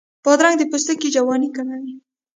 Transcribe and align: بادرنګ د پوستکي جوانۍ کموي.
بادرنګ 0.23 0.55
د 0.59 0.61
پوستکي 0.71 1.09
جوانۍ 1.15 1.49
کموي. 1.55 1.93